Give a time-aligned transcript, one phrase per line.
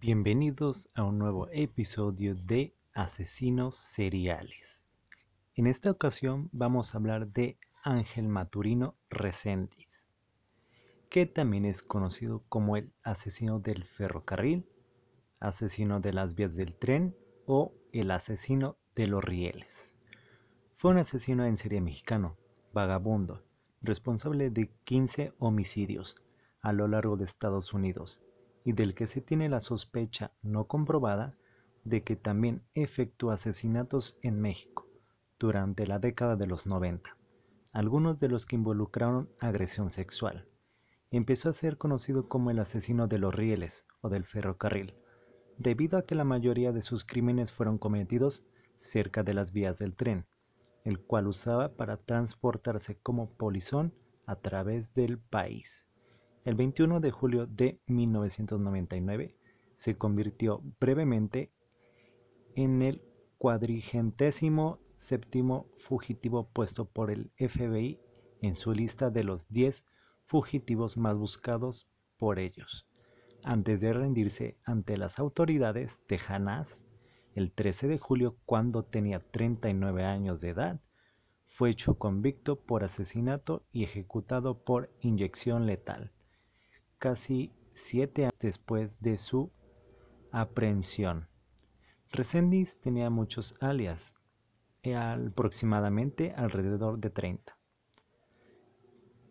[0.00, 4.86] Bienvenidos a un nuevo episodio de Asesinos Seriales.
[5.56, 10.08] En esta ocasión vamos a hablar de Ángel Maturino Reséndiz,
[11.10, 14.68] que también es conocido como el asesino del ferrocarril,
[15.40, 19.96] asesino de las vías del tren o el asesino de los rieles.
[20.76, 22.36] Fue un asesino en serie mexicano,
[22.72, 23.42] vagabundo,
[23.82, 26.14] responsable de 15 homicidios
[26.60, 28.22] a lo largo de Estados Unidos
[28.68, 31.34] y del que se tiene la sospecha no comprobada
[31.84, 34.86] de que también efectuó asesinatos en México
[35.38, 37.16] durante la década de los 90,
[37.72, 40.46] algunos de los que involucraron agresión sexual.
[41.10, 44.94] Empezó a ser conocido como el asesino de los rieles o del ferrocarril,
[45.56, 48.44] debido a que la mayoría de sus crímenes fueron cometidos
[48.76, 50.26] cerca de las vías del tren,
[50.84, 53.94] el cual usaba para transportarse como polizón
[54.26, 55.88] a través del país.
[56.48, 59.36] El 21 de julio de 1999
[59.74, 61.52] se convirtió brevemente
[62.54, 63.02] en el
[63.36, 68.00] cuadrigentésimo séptimo fugitivo puesto por el FBI
[68.40, 69.84] en su lista de los 10
[70.24, 72.88] fugitivos más buscados por ellos.
[73.44, 76.82] Antes de rendirse ante las autoridades tejanas,
[77.34, 80.80] el 13 de julio, cuando tenía 39 años de edad,
[81.46, 86.14] fue hecho convicto por asesinato y ejecutado por inyección letal
[86.98, 89.50] casi siete años después de su
[90.32, 91.28] aprehensión.
[92.10, 94.14] Resendiz tenía muchos alias,
[94.82, 97.58] eh, aproximadamente alrededor de 30.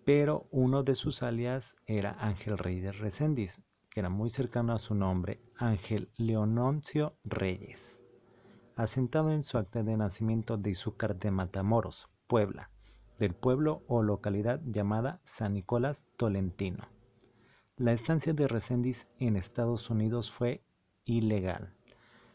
[0.05, 4.95] Pero uno de sus alias era Ángel Reyes Resendiz, que era muy cercano a su
[4.95, 8.03] nombre, Ángel Leononcio Reyes,
[8.75, 12.69] asentado en su acta de nacimiento de Izúcar de Matamoros, Puebla,
[13.17, 16.96] del pueblo o localidad llamada San Nicolás Tolentino.
[17.79, 20.63] La estancia de Resendiz en Estados Unidos fue
[21.05, 21.75] ilegal.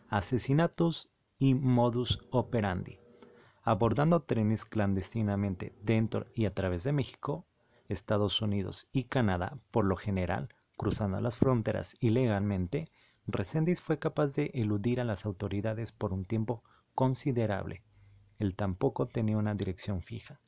[0.08, 3.00] Asesinatos y modus operandi.
[3.64, 7.44] Abordando trenes clandestinamente dentro y a través de México,
[7.88, 12.92] Estados Unidos y Canadá, por lo general, cruzando las fronteras ilegalmente,
[13.26, 16.62] Resendiz fue capaz de eludir a las autoridades por un tiempo
[16.94, 17.82] considerable.
[18.38, 20.40] Él tampoco tenía una dirección fija.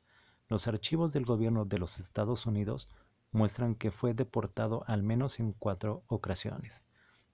[0.47, 2.87] Los archivos del gobierno de los Estados Unidos
[3.35, 6.85] muestran que fue deportado al menos en cuatro ocasiones,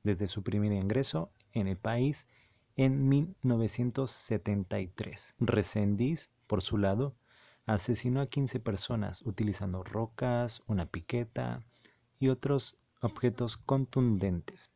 [0.03, 2.27] desde su primer ingreso en el país
[2.75, 5.35] en 1973.
[5.39, 7.15] Resendiz, por su lado,
[7.65, 11.63] asesinó a 15 personas utilizando rocas, una piqueta
[12.19, 14.71] y otros objetos contundentes,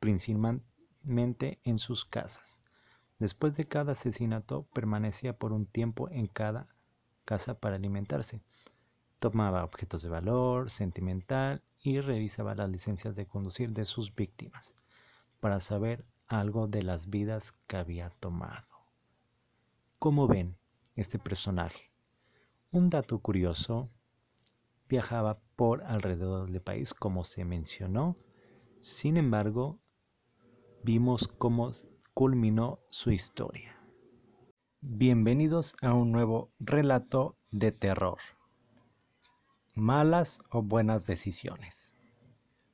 [0.00, 2.60] principalmente en sus casas.
[3.18, 6.68] Después de cada asesinato permanecía por un tiempo en cada
[7.26, 8.40] casa para alimentarse,
[9.20, 14.74] tomaba objetos de valor sentimental y revisaba las licencias de conducir de sus víctimas
[15.40, 18.80] para saber algo de las vidas que había tomado.
[19.98, 20.56] ¿Cómo ven
[20.96, 21.92] este personaje?
[22.72, 23.90] Un dato curioso,
[24.88, 28.16] viajaba por alrededor del país como se mencionó,
[28.80, 29.78] sin embargo,
[30.82, 31.70] vimos cómo
[32.14, 33.76] culminó su historia.
[34.80, 38.18] Bienvenidos a un nuevo relato de terror
[39.74, 41.92] malas o buenas decisiones.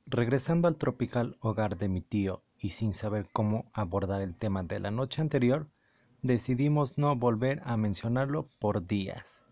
[0.05, 4.79] Regresando al tropical hogar de mi tío y sin saber cómo abordar el tema de
[4.79, 5.67] la noche anterior,
[6.21, 9.43] decidimos no volver a mencionarlo por días.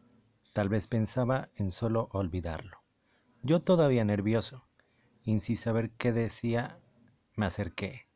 [0.53, 2.79] Tal vez pensaba en solo olvidarlo.
[3.44, 4.66] Yo todavía nervioso,
[5.23, 6.79] y sin saber qué decía,
[7.35, 8.07] me acerqué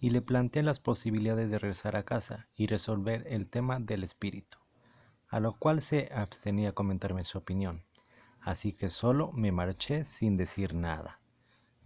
[0.00, 4.58] y le planteé las posibilidades de regresar a casa y resolver el tema del espíritu,
[5.28, 7.87] a lo cual se abstenía a comentarme su opinión
[8.48, 11.20] así que solo me marché sin decir nada.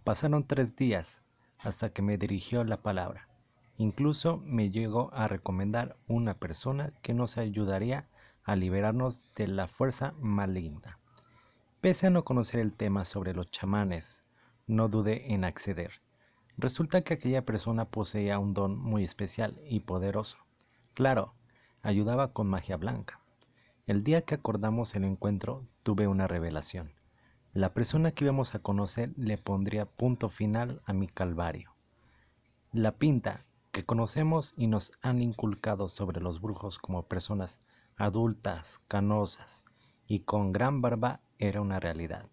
[0.05, 1.21] Pasaron tres días
[1.59, 3.27] hasta que me dirigió la palabra.
[3.75, 8.07] Incluso me llegó a recomendar una persona que nos ayudaría
[8.45, 10.99] a liberarnos de la fuerza maligna.
[11.81, 14.21] Pese a no conocer el tema sobre los chamanes,
[14.65, 15.91] no dudé en acceder.
[16.55, 20.37] Resulta que aquella persona poseía un don muy especial y poderoso.
[20.93, 21.33] Claro,
[21.81, 23.19] ayudaba con magia blanca.
[23.85, 26.93] El día que acordamos el encuentro, tuve una revelación.
[27.51, 31.75] La persona que íbamos a conocer le pondría punto final a mi calvario.
[32.71, 33.43] La pinta
[33.73, 37.59] que conocemos y nos han inculcado sobre los brujos como personas
[37.97, 39.65] adultas, canosas
[40.07, 42.29] y con gran barba era una realidad.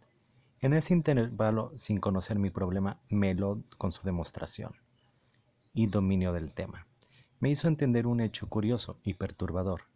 [0.61, 4.77] En ese intervalo, sin conocer mi problema, me lo con su demostración
[5.75, 6.87] y dominio del tema.
[7.41, 9.91] Me hizo entender un hecho curioso y perturbador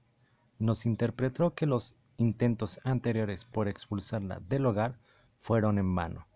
[0.64, 4.98] nos interpretó que los intentos anteriores por expulsarla del hogar
[5.38, 6.26] fueron en vano,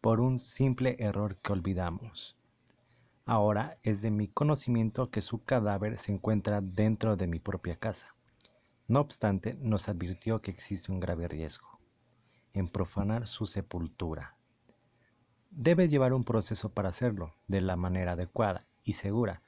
[0.00, 2.36] por un simple error que olvidamos.
[3.24, 8.14] Ahora es de mi conocimiento que su cadáver se encuentra dentro de mi propia casa.
[8.86, 11.78] No obstante, nos advirtió que existe un grave riesgo
[12.52, 14.36] en profanar su sepultura.
[15.50, 19.42] Debe llevar un proceso para hacerlo de la manera adecuada y segura.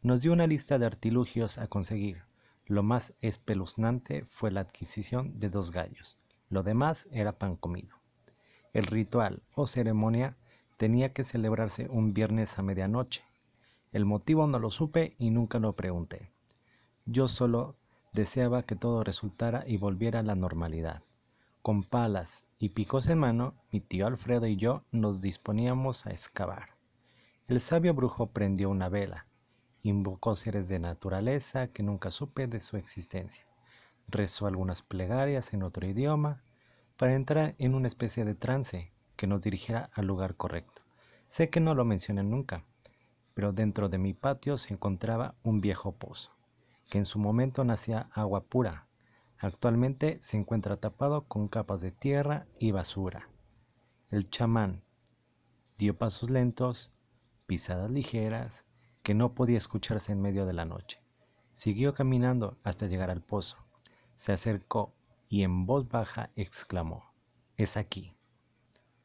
[0.00, 2.22] Nos dio una lista de artilugios a conseguir.
[2.66, 6.18] Lo más espeluznante fue la adquisición de dos gallos.
[6.48, 7.96] Lo demás era pan comido.
[8.72, 10.36] El ritual o ceremonia
[10.76, 13.22] tenía que celebrarse un viernes a medianoche.
[13.92, 16.30] El motivo no lo supe y nunca lo pregunté.
[17.06, 17.76] Yo solo
[18.12, 21.02] deseaba que todo resultara y volviera a la normalidad.
[21.60, 26.70] Con palas y picos en mano, mi tío Alfredo y yo nos disponíamos a excavar.
[27.46, 29.26] El sabio brujo prendió una vela,
[29.84, 33.46] invocó seres de naturaleza que nunca supe de su existencia,
[34.08, 36.42] rezó algunas plegarias en otro idioma
[36.96, 40.82] para entrar en una especie de trance que nos dirigiera al lugar correcto.
[41.28, 42.64] Sé que no lo mencioné nunca,
[43.34, 46.34] pero dentro de mi patio se encontraba un viejo pozo
[46.90, 48.86] que en su momento nacía agua pura.
[49.38, 53.28] Actualmente se encuentra tapado con capas de tierra y basura.
[54.10, 54.82] El chamán
[55.76, 56.92] dio pasos lentos,
[57.46, 58.64] pisadas ligeras,
[59.04, 60.98] que no podía escucharse en medio de la noche.
[61.52, 63.58] Siguió caminando hasta llegar al pozo.
[64.16, 64.94] Se acercó
[65.28, 67.04] y en voz baja exclamó,
[67.58, 68.16] Es aquí.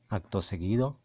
[0.07, 0.97] Acto seguido,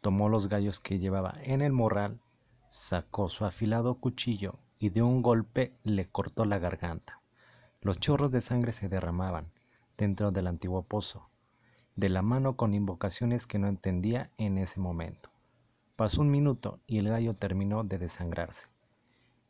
[0.00, 2.18] tomó los gallos que llevaba en el morral,
[2.66, 7.20] sacó su afilado cuchillo y de un golpe le cortó la garganta.
[7.82, 9.52] Los chorros de sangre se derramaban
[9.98, 11.28] dentro del antiguo pozo,
[11.94, 15.29] de la mano con invocaciones que no entendía en ese momento.
[16.00, 18.68] Pasó un minuto y el gallo terminó de desangrarse.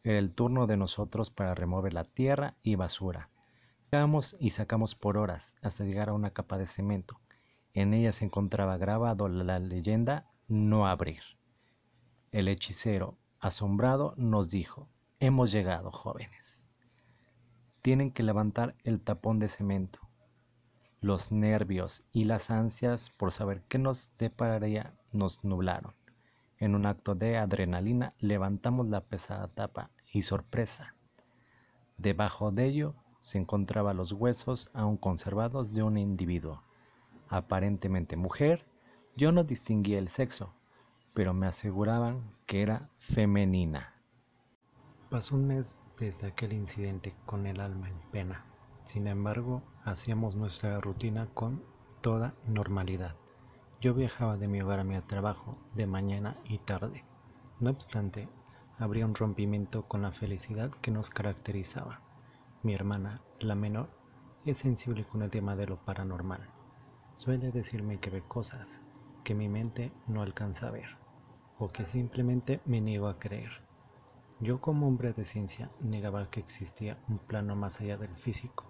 [0.03, 3.31] Era el turno de nosotros para remover la tierra y basura.
[3.85, 7.21] Sacamos y sacamos por horas hasta llegar a una capa de cemento.
[7.73, 11.23] En ella se encontraba grabado la leyenda no abrir.
[12.33, 14.89] El hechicero, asombrado, nos dijo,
[15.21, 16.67] Hemos llegado, jóvenes.
[17.81, 20.01] Tienen que levantar el tapón de cemento.
[21.01, 26.00] Los nervios y las ansias por saber qué nos depararía nos nublaron.
[26.61, 30.95] En un acto de adrenalina levantamos la pesada tapa y sorpresa.
[31.97, 36.63] Debajo de ello se encontraban los huesos aún conservados de un individuo,
[37.29, 38.67] aparentemente mujer.
[39.17, 40.55] Yo no distinguía el sexo,
[41.15, 43.95] pero me aseguraban que era femenina.
[45.09, 48.45] Pasó un mes desde aquel incidente con el alma en pena.
[48.85, 51.65] Sin embargo, hacíamos nuestra rutina con
[52.03, 53.17] toda normalidad.
[53.81, 57.03] Yo viajaba de mi hogar a mi trabajo de mañana y tarde.
[57.61, 58.29] No obstante,
[58.79, 62.03] habría un rompimiento con la felicidad que nos caracterizaba.
[62.63, 63.89] Mi hermana, la menor,
[64.45, 66.47] es sensible con el tema de lo paranormal.
[67.15, 68.83] Suele decirme que ve cosas
[69.25, 70.99] que mi mente no alcanza a ver
[71.59, 73.63] o que simplemente me niego a creer.
[74.41, 78.67] Yo como hombre de ciencia negaba que existía un plano más allá del físico.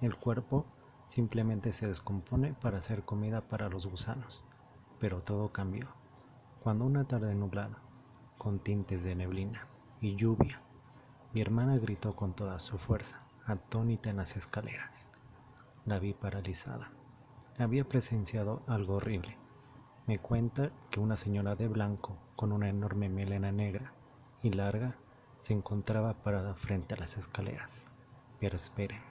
[0.00, 0.66] El cuerpo
[1.10, 4.44] simplemente se descompone para hacer comida para los gusanos.
[5.00, 5.88] Pero todo cambió.
[6.62, 7.78] Cuando una tarde nublada,
[8.38, 9.66] con tintes de neblina
[10.00, 10.62] y lluvia,
[11.32, 15.08] mi hermana gritó con toda su fuerza, atónita en las escaleras.
[15.84, 16.92] La vi paralizada.
[17.58, 19.36] Había presenciado algo horrible.
[20.06, 23.92] Me cuenta que una señora de blanco, con una enorme melena negra,
[24.44, 24.94] y larga
[25.40, 27.88] se encontraba parada frente a las escaleras.
[28.38, 29.09] Pero esperen,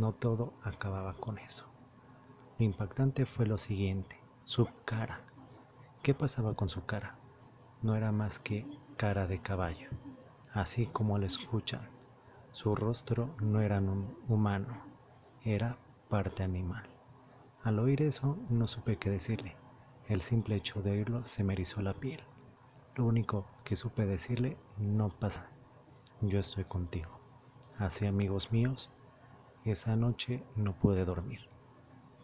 [0.00, 1.66] no todo acababa con eso.
[2.58, 5.20] Lo impactante fue lo siguiente, su cara.
[6.02, 7.18] ¿Qué pasaba con su cara?
[7.82, 8.66] No era más que
[8.96, 9.90] cara de caballo,
[10.54, 11.82] así como lo escuchan.
[12.50, 14.82] Su rostro no era un humano,
[15.44, 15.76] era
[16.08, 16.88] parte animal.
[17.62, 19.54] Al oír eso no supe qué decirle.
[20.08, 22.22] El simple hecho de oírlo se me erizó la piel.
[22.96, 25.50] Lo único que supe decirle, no pasa,
[26.22, 27.20] yo estoy contigo.
[27.78, 28.90] Así amigos míos,
[29.64, 31.40] esa noche no pude dormir.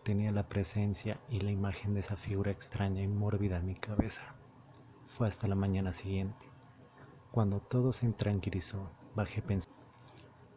[0.02, 4.34] Tenía la presencia y la imagen de esa figura extraña y mórbida en mi cabeza.
[5.06, 6.46] Fue hasta la mañana siguiente.
[7.30, 9.76] Cuando todo se tranquilizó, bajé pensando.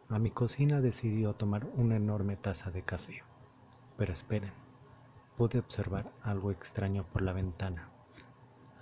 [0.08, 3.22] A mi cocina decidió tomar una enorme taza de café.
[3.96, 4.52] Pero esperen,
[5.36, 7.90] pude observar algo extraño por la ventana.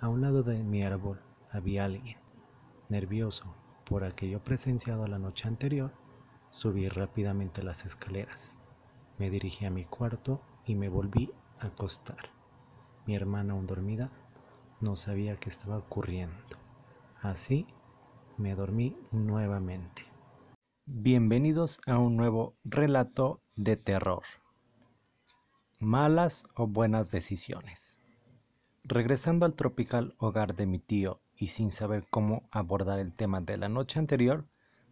[0.01, 1.19] A un lado de mi árbol
[1.51, 2.17] había alguien,
[2.87, 3.53] nervioso
[3.85, 5.91] por aquello presenciado la noche anterior,
[6.51, 8.57] subí rápidamente las escaleras.
[9.17, 12.29] Me dirigí a mi cuarto y me volví a acostar.
[13.05, 14.11] Mi hermana, aún dormida,
[14.81, 16.57] no sabía qué estaba ocurriendo.
[17.21, 17.67] Así
[18.37, 20.03] me dormí nuevamente.
[20.85, 24.23] Bienvenidos a un nuevo relato de terror.
[25.79, 27.97] Malas o buenas decisiones.
[28.83, 33.57] Regresando al tropical hogar de mi tío y sin saber cómo abordar el tema de
[33.57, 34.47] la noche anterior,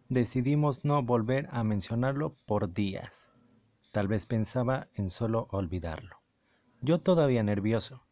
[0.08, 3.30] decidimos no volver a mencionarlo por días.
[3.92, 6.16] Tal vez pensaba en solo olvidarlo.
[6.80, 8.06] Yo todavía nervioso,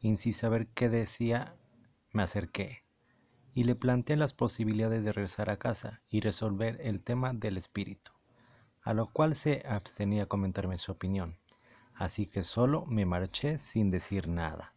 [0.00, 1.56] y sin saber qué decía,
[2.12, 2.84] me acerqué
[3.54, 8.12] y le planteé las posibilidades de regresar a casa y resolver el tema del espíritu,
[8.82, 11.38] a lo cual se abstenía a comentarme su opinión,
[11.94, 14.74] así que solo me marché sin decir nada.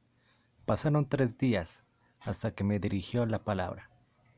[0.66, 1.84] Pasaron tres días
[2.22, 3.89] hasta que me dirigió la palabra.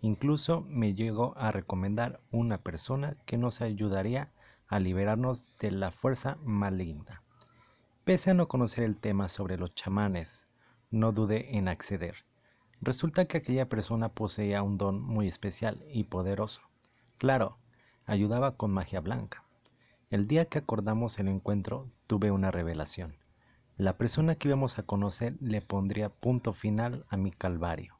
[0.01, 4.31] Incluso me llegó a recomendar una persona que nos ayudaría
[4.67, 7.21] a liberarnos de la fuerza maligna.
[8.03, 10.45] Pese a no conocer el tema sobre los chamanes,
[10.89, 12.25] no dudé en acceder
[12.83, 16.63] Resulta que aquella persona poseía un don muy especial y poderoso.
[17.19, 17.59] Claro,
[18.07, 19.43] ayudaba con magia blanca.
[20.09, 23.15] El día que acordamos el encuentro, tuve una revelación.
[23.77, 27.99] La persona que íbamos a conocer le pondría punto final a mi calvario.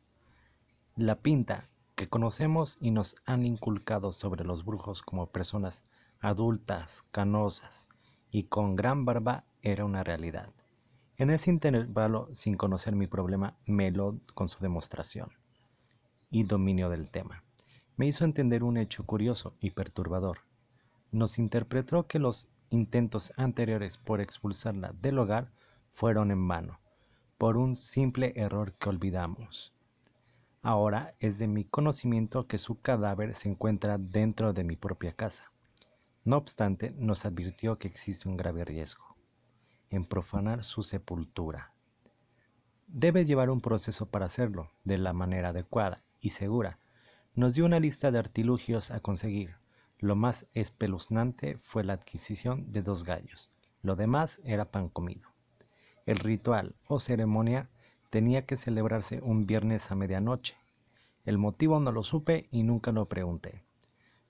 [0.95, 5.83] La pinta que conocemos y nos han inculcado sobre los brujos como personas
[6.19, 7.89] adultas, canosas
[8.31, 10.51] y con gran barba era una realidad.
[11.17, 15.29] En ese intervalo, sin conocer mi problema, Melo, con su demostración
[16.29, 17.43] y dominio del tema,
[17.97, 20.39] me hizo entender un hecho curioso y perturbador.
[21.11, 25.51] Nos interpretó que los intentos anteriores por expulsarla del hogar
[25.91, 26.79] fueron en vano,
[27.37, 29.73] por un simple error que olvidamos.
[30.63, 35.51] Ahora es de mi conocimiento que su cadáver se encuentra dentro de mi propia casa.
[36.23, 39.15] No obstante, nos advirtió que existe un grave riesgo
[39.89, 41.73] en profanar su sepultura.
[42.85, 46.77] Debe llevar un proceso para hacerlo de la manera adecuada y segura.
[47.33, 49.55] Nos dio una lista de artilugios a conseguir.
[49.97, 53.51] Lo más espeluznante fue la adquisición de dos gallos.
[53.81, 55.27] Lo demás era pan comido.
[56.05, 57.69] El ritual o ceremonia
[58.11, 60.57] tenía que celebrarse un viernes a medianoche.
[61.23, 63.63] El motivo no lo supe y nunca lo pregunté.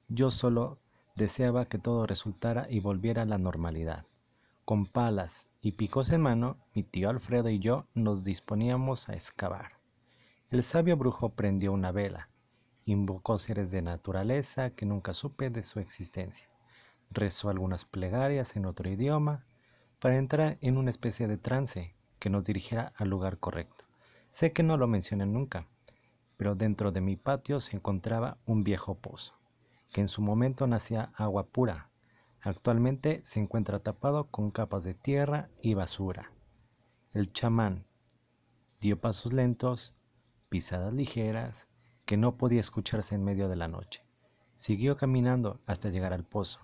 [0.08, 0.78] Yo solo
[1.16, 4.06] deseaba que todo resultara y volviera a la normalidad.
[4.66, 9.80] Con palas y picos en mano, mi tío Alfredo y yo nos disponíamos a excavar.
[10.52, 12.30] El sabio brujo prendió una vela,
[12.86, 16.48] invocó seres de naturaleza que nunca supe de su existencia,
[17.10, 19.44] rezó algunas plegarias en otro idioma
[20.00, 23.84] para entrar en una especie de trance que nos dirigiera al lugar correcto.
[24.30, 25.68] Sé que no lo mencioné nunca,
[26.38, 29.34] pero dentro de mi patio se encontraba un viejo pozo,
[29.92, 31.92] que en su momento nacía agua pura,
[32.44, 36.32] Actualmente se encuentra tapado con capas de tierra y basura.
[37.13, 37.86] El chamán
[38.80, 39.94] dio pasos lentos,
[40.50, 41.68] pisadas ligeras,
[42.06, 44.04] que no podía escucharse en medio de la noche.
[44.56, 46.60] Siguió caminando hasta llegar al pozo.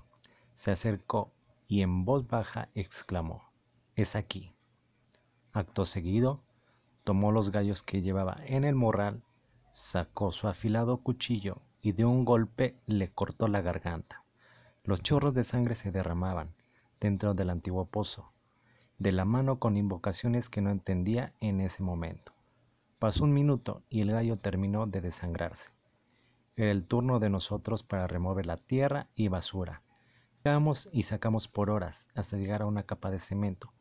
[0.56, 1.32] Se acercó
[1.68, 3.52] y en voz baja exclamó,
[3.96, 4.57] Es aquí.
[5.58, 6.44] Acto seguido,
[7.04, 9.24] tomó los gallos que llevaba en el morral,
[9.72, 14.24] sacó su afilado cuchillo y de un golpe le cortó la garganta.
[14.84, 16.54] Los chorros de sangre se derramaban
[17.00, 18.32] dentro del antiguo pozo,
[19.00, 22.34] de la mano con invocaciones que no entendía en ese momento.
[23.00, 25.72] Pasó un minuto y el gallo terminó de desangrarse.
[26.56, 29.82] Era el turno de nosotros para remover la tierra y basura.
[30.44, 33.74] Sacamos y sacamos por horas hasta llegar a una capa de cemento.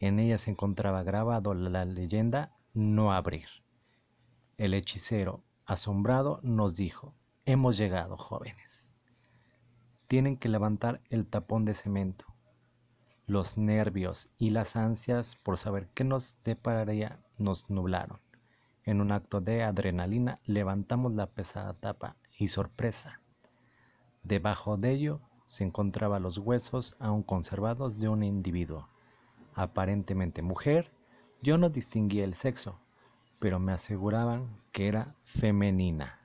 [0.00, 3.46] En ella se encontraba grabado la leyenda no abrir.
[4.58, 7.14] El hechicero, asombrado, nos dijo,
[7.44, 8.90] hemos llegado, jóvenes
[10.10, 12.24] tienen que levantar el tapón de cemento.
[13.28, 18.18] Los nervios y las ansias por saber qué nos depararía nos nublaron.
[18.82, 23.20] En un acto de adrenalina levantamos la pesada tapa y sorpresa.
[24.24, 28.88] Debajo de ello se encontraban los huesos aún conservados de un individuo,
[29.54, 30.90] aparentemente mujer.
[31.42, 32.78] Yo no distinguía el sexo,
[33.38, 36.19] pero me aseguraban que era femenina.